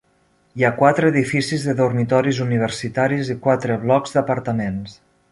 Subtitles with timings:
[0.59, 4.97] Hi ha quatre edificis de dormitoris universitaris i quatre blocs d'apartaments.